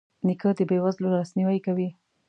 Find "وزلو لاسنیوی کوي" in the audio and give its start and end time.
0.83-1.89